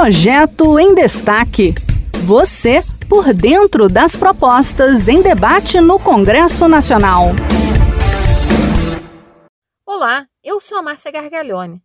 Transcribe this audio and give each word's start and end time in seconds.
Projeto 0.00 0.78
em 0.78 0.94
Destaque. 0.94 1.74
Você 2.24 2.82
por 3.08 3.34
dentro 3.34 3.88
das 3.88 4.14
propostas 4.14 5.08
em 5.08 5.20
debate 5.20 5.80
no 5.80 5.98
Congresso 5.98 6.68
Nacional. 6.68 7.30
Olá, 9.84 10.28
eu 10.40 10.60
sou 10.60 10.78
a 10.78 10.82
Márcia 10.82 11.10
Gargalhone. 11.10 11.82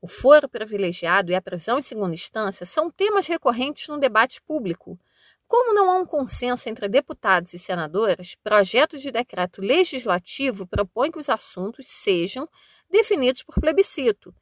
O 0.00 0.08
foro 0.08 0.48
privilegiado 0.48 1.30
e 1.30 1.36
a 1.36 1.40
prisão 1.40 1.78
em 1.78 1.82
segunda 1.82 2.12
instância 2.12 2.66
são 2.66 2.90
temas 2.90 3.28
recorrentes 3.28 3.86
no 3.86 4.00
debate 4.00 4.42
público. 4.42 4.98
Como 5.46 5.72
não 5.72 5.88
há 5.88 5.98
um 5.98 6.04
consenso 6.04 6.68
entre 6.68 6.88
deputados 6.88 7.54
e 7.54 7.60
senadores, 7.60 8.34
projetos 8.42 9.00
de 9.00 9.12
decreto 9.12 9.62
legislativo 9.62 10.66
propõem 10.66 11.12
que 11.12 11.20
os 11.20 11.28
assuntos 11.28 11.86
sejam 11.86 12.48
definidos 12.90 13.44
por 13.44 13.60
plebiscito. 13.60 14.34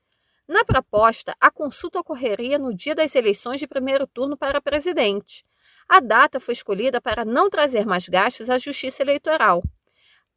Na 0.51 0.65
proposta, 0.65 1.33
a 1.41 1.49
consulta 1.49 2.01
ocorreria 2.01 2.59
no 2.59 2.75
dia 2.75 2.93
das 2.93 3.15
eleições 3.15 3.61
de 3.61 3.69
primeiro 3.69 4.05
turno 4.05 4.37
para 4.37 4.61
presidente. 4.61 5.45
A 5.89 6.01
data 6.01 6.41
foi 6.41 6.51
escolhida 6.51 7.01
para 7.01 7.25
não 7.25 7.49
trazer 7.49 7.87
mais 7.87 8.09
gastos 8.09 8.51
à 8.51 8.59
Justiça 8.59 9.01
Eleitoral. 9.01 9.63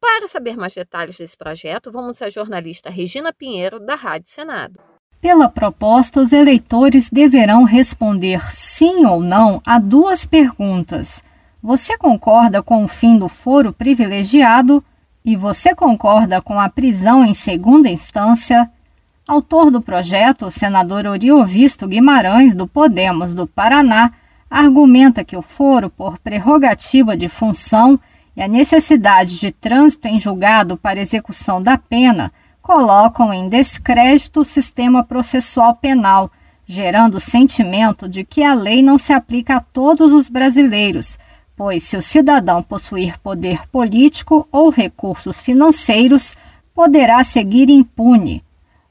Para 0.00 0.28
saber 0.28 0.56
mais 0.56 0.72
detalhes 0.72 1.16
desse 1.16 1.36
projeto, 1.36 1.90
vamos 1.90 2.22
à 2.22 2.30
jornalista 2.30 2.88
Regina 2.88 3.32
Pinheiro, 3.32 3.80
da 3.80 3.96
Rádio 3.96 4.30
Senado. 4.30 4.78
Pela 5.20 5.48
proposta, 5.48 6.20
os 6.20 6.32
eleitores 6.32 7.10
deverão 7.10 7.64
responder 7.64 8.52
sim 8.52 9.04
ou 9.06 9.20
não 9.20 9.60
a 9.66 9.80
duas 9.80 10.24
perguntas. 10.24 11.24
Você 11.60 11.98
concorda 11.98 12.62
com 12.62 12.84
o 12.84 12.88
fim 12.88 13.18
do 13.18 13.28
foro 13.28 13.72
privilegiado? 13.72 14.84
E 15.24 15.34
você 15.34 15.74
concorda 15.74 16.40
com 16.40 16.60
a 16.60 16.68
prisão 16.68 17.24
em 17.24 17.34
segunda 17.34 17.88
instância? 17.88 18.70
Autor 19.26 19.70
do 19.70 19.80
projeto, 19.80 20.44
o 20.44 20.50
senador 20.50 21.06
Oriovisto 21.06 21.88
Guimarães, 21.88 22.54
do 22.54 22.68
Podemos 22.68 23.34
do 23.34 23.46
Paraná, 23.46 24.12
argumenta 24.50 25.24
que 25.24 25.34
o 25.34 25.40
foro, 25.40 25.88
por 25.88 26.18
prerrogativa 26.18 27.16
de 27.16 27.26
função 27.26 27.98
e 28.36 28.42
a 28.42 28.48
necessidade 28.48 29.38
de 29.38 29.50
trânsito 29.50 30.06
em 30.08 30.20
julgado 30.20 30.76
para 30.76 31.00
execução 31.00 31.62
da 31.62 31.78
pena, 31.78 32.30
colocam 32.60 33.32
em 33.32 33.48
descrédito 33.48 34.40
o 34.40 34.44
sistema 34.44 35.02
processual 35.02 35.74
penal, 35.74 36.30
gerando 36.66 37.14
o 37.14 37.20
sentimento 37.20 38.06
de 38.06 38.24
que 38.24 38.42
a 38.42 38.52
lei 38.52 38.82
não 38.82 38.98
se 38.98 39.14
aplica 39.14 39.56
a 39.56 39.60
todos 39.60 40.12
os 40.12 40.28
brasileiros, 40.28 41.18
pois 41.56 41.82
se 41.82 41.96
o 41.96 42.02
cidadão 42.02 42.62
possuir 42.62 43.18
poder 43.20 43.66
político 43.68 44.46
ou 44.52 44.68
recursos 44.68 45.40
financeiros, 45.40 46.36
poderá 46.74 47.24
seguir 47.24 47.70
impune. 47.70 48.44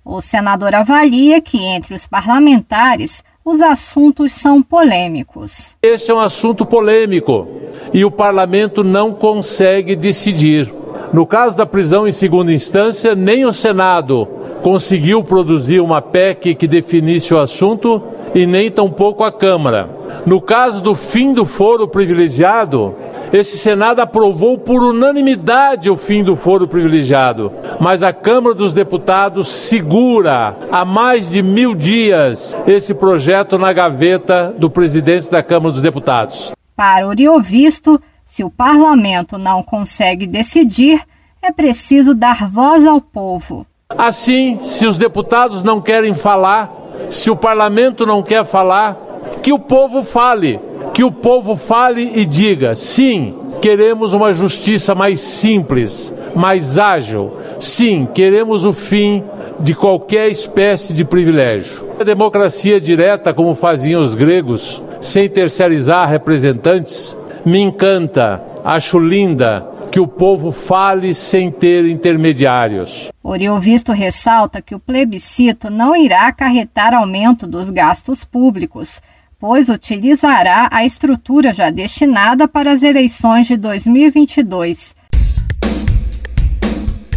O 0.06 0.20
senador 0.20 0.76
avalia 0.76 1.40
que 1.40 1.58
entre 1.58 1.94
os 1.94 2.06
parlamentares 2.06 3.24
os 3.46 3.62
assuntos 3.62 4.34
são 4.34 4.62
polêmicos. 4.62 5.76
Esse 5.82 6.12
é 6.12 6.14
um 6.14 6.20
assunto 6.20 6.66
polêmico 6.66 7.48
e 7.94 8.04
o 8.04 8.12
parlamento 8.12 8.84
não 8.84 9.14
consegue 9.14 9.96
decidir. 9.96 10.74
No 11.14 11.26
caso 11.26 11.56
da 11.56 11.66
prisão 11.66 12.08
em 12.08 12.12
segunda 12.12 12.52
instância, 12.52 13.16
nem 13.16 13.46
o 13.46 13.54
Senado 13.54 14.28
conseguiu 14.62 15.24
produzir 15.24 15.80
uma 15.80 16.02
PEC 16.02 16.56
que 16.56 16.68
definisse 16.68 17.34
o 17.34 17.40
assunto 17.40 18.02
e 18.36 18.46
nem 18.46 18.72
tampouco 18.72 19.24
a 19.24 19.32
Câmara. 19.32 19.90
No 20.26 20.42
caso 20.42 20.82
do 20.82 20.96
fim 20.96 21.34
do 21.34 21.46
foro 21.46 21.88
privilegiado, 21.88 22.96
esse 23.34 23.58
Senado 23.58 24.00
aprovou 24.00 24.60
por 24.60 24.84
unanimidade 24.84 25.90
o 25.90 25.96
fim 25.98 26.24
do 26.24 26.36
foro 26.36 26.68
privilegiado, 26.68 27.52
mas 27.80 28.04
a 28.04 28.14
Câmara 28.14 28.54
dos 28.54 28.76
Deputados 28.76 29.48
segura 29.48 30.56
há 30.72 30.86
mais 30.86 31.32
de 31.32 31.42
mil 31.42 31.74
dias 31.74 32.56
esse 32.68 32.94
projeto 32.94 33.58
na 33.58 33.74
gaveta 33.74 34.54
do 34.56 34.70
presidente 34.70 35.32
da 35.32 35.42
Câmara 35.42 35.72
dos 35.72 35.82
Deputados. 35.82 36.52
Para 36.76 37.08
Oriovisto, 37.08 38.00
se 38.24 38.44
o 38.44 38.52
parlamento 38.52 39.40
não 39.40 39.64
consegue 39.64 40.28
decidir, 40.28 41.02
é 41.42 41.52
preciso 41.52 42.14
dar 42.14 42.48
voz 42.48 42.86
ao 42.86 43.02
povo. 43.02 43.66
Assim, 43.90 44.60
se 44.62 44.86
os 44.86 45.00
deputados 45.00 45.64
não 45.64 45.82
querem 45.82 46.14
falar, 46.14 46.72
se 47.10 47.32
o 47.32 47.36
parlamento 47.36 48.06
não 48.06 48.22
quer 48.22 48.46
falar, 48.46 48.96
que 49.42 49.52
o 49.52 49.58
povo 49.58 50.04
fale 50.04 50.60
que 50.94 51.04
o 51.04 51.12
povo 51.12 51.56
fale 51.56 52.12
e 52.16 52.26
diga: 52.26 52.76
sim, 52.76 53.36
queremos 53.62 54.14
uma 54.14 54.32
justiça 54.32 54.94
mais 54.94 55.20
simples, 55.20 56.14
mais 56.36 56.78
ágil. 56.78 57.32
Sim, 57.60 58.08
queremos 58.14 58.64
o 58.64 58.74
fim 58.74 59.24
de 59.60 59.74
qualquer 59.74 60.30
espécie 60.30 60.94
de 60.94 61.04
privilégio. 61.04 61.88
A 62.00 62.04
democracia 62.04 62.80
direta, 62.80 63.34
como 63.34 63.56
faziam 63.56 64.04
os 64.04 64.16
gregos, 64.16 64.84
sem 65.00 65.30
terceirizar 65.30 66.10
representantes, 66.10 67.18
me 67.46 67.60
encanta, 67.60 68.42
acho 68.64 69.00
linda 69.00 69.70
que 69.92 70.00
o 70.00 70.08
povo 70.08 70.52
fale 70.52 71.14
sem 71.14 71.52
ter 71.52 71.86
intermediários. 71.86 73.12
Oriovisto 73.24 73.92
ressalta 73.92 74.62
que 74.62 74.74
o 74.74 74.80
plebiscito 74.80 75.70
não 75.70 75.96
irá 75.96 76.28
acarretar 76.28 76.96
aumento 76.96 77.46
dos 77.46 77.70
gastos 77.70 78.26
públicos 78.26 79.00
pois 79.44 79.68
utilizará 79.68 80.70
a 80.72 80.86
estrutura 80.86 81.52
já 81.52 81.70
destinada 81.70 82.48
para 82.48 82.72
as 82.72 82.82
eleições 82.82 83.46
de 83.46 83.58
2022. 83.58 84.96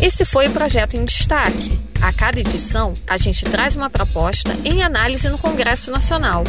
Esse 0.03 0.25
foi 0.25 0.49
o 0.49 0.51
projeto 0.51 0.97
em 0.97 1.05
destaque. 1.05 1.79
A 2.03 2.13
cada 2.13 2.41
edição, 2.41 2.95
a 3.09 3.17
gente 3.17 3.45
traz 3.45 3.77
uma 3.77 3.89
proposta 3.89 4.51
em 4.65 4.83
análise 4.83 5.29
no 5.29 5.39
Congresso 5.39 5.93
Nacional. 5.93 6.43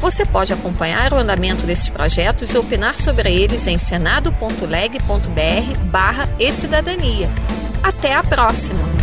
Você 0.00 0.26
pode 0.26 0.52
acompanhar 0.52 1.12
o 1.12 1.18
andamento 1.18 1.64
desses 1.64 1.88
projetos 1.88 2.50
e 2.50 2.58
opinar 2.58 2.98
sobre 2.98 3.32
eles 3.32 3.68
em 3.68 3.78
senado.leg.br 3.78 5.78
barra 5.92 6.28
e 6.40 6.52
cidadania. 6.52 7.30
Até 7.84 8.14
a 8.14 8.24
próxima! 8.24 8.99